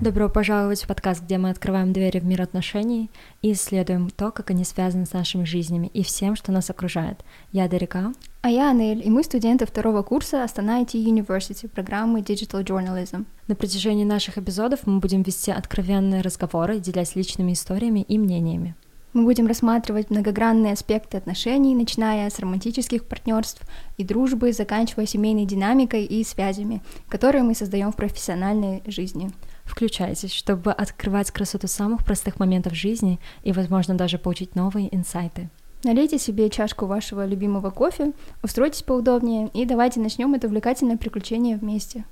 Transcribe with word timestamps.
Добро 0.00 0.30
пожаловать 0.30 0.82
в 0.82 0.86
подкаст, 0.86 1.22
где 1.22 1.36
мы 1.36 1.50
открываем 1.50 1.92
двери 1.92 2.18
в 2.18 2.24
мир 2.24 2.40
отношений 2.40 3.10
и 3.42 3.52
исследуем 3.52 4.08
то, 4.08 4.30
как 4.30 4.50
они 4.50 4.64
связаны 4.64 5.04
с 5.04 5.12
нашими 5.12 5.44
жизнями 5.44 5.88
и 5.92 6.02
всем, 6.02 6.34
что 6.34 6.50
нас 6.50 6.70
окружает. 6.70 7.20
Я 7.52 7.68
Дарика. 7.68 8.12
А 8.40 8.48
я 8.48 8.70
Анель, 8.70 9.06
и 9.06 9.10
мы 9.10 9.22
студенты 9.22 9.66
второго 9.66 10.02
курса 10.02 10.44
Астана 10.44 10.80
IT 10.80 10.92
University 10.94 11.68
программы 11.68 12.20
Digital 12.20 12.64
Journalism. 12.64 13.26
На 13.48 13.54
протяжении 13.54 14.04
наших 14.04 14.38
эпизодов 14.38 14.86
мы 14.86 15.00
будем 15.00 15.22
вести 15.22 15.50
откровенные 15.50 16.22
разговоры, 16.22 16.78
делясь 16.78 17.14
личными 17.14 17.52
историями 17.52 18.00
и 18.00 18.16
мнениями. 18.16 18.76
Мы 19.14 19.24
будем 19.24 19.46
рассматривать 19.46 20.10
многогранные 20.10 20.74
аспекты 20.74 21.16
отношений, 21.16 21.74
начиная 21.74 22.28
с 22.28 22.38
романтических 22.38 23.04
партнерств 23.04 23.62
и 23.96 24.04
дружбы, 24.04 24.52
заканчивая 24.52 25.06
семейной 25.06 25.46
динамикой 25.46 26.04
и 26.04 26.22
связями, 26.24 26.82
которые 27.08 27.42
мы 27.42 27.54
создаем 27.54 27.90
в 27.90 27.96
профессиональной 27.96 28.82
жизни. 28.86 29.30
Включайтесь, 29.64 30.32
чтобы 30.32 30.72
открывать 30.72 31.30
красоту 31.30 31.68
самых 31.68 32.04
простых 32.04 32.38
моментов 32.38 32.74
жизни 32.74 33.18
и, 33.44 33.52
возможно, 33.52 33.94
даже 33.94 34.18
получить 34.18 34.54
новые 34.54 34.94
инсайты. 34.94 35.48
Налейте 35.84 36.18
себе 36.18 36.50
чашку 36.50 36.86
вашего 36.86 37.24
любимого 37.24 37.70
кофе, 37.70 38.12
устройтесь 38.42 38.82
поудобнее 38.82 39.48
и 39.54 39.64
давайте 39.64 40.00
начнем 40.00 40.34
это 40.34 40.48
увлекательное 40.48 40.96
приключение 40.96 41.56
вместе. 41.56 42.04